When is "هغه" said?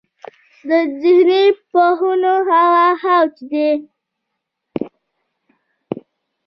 2.51-3.15